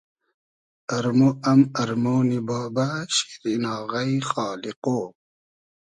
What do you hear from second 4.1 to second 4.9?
خالیقۉ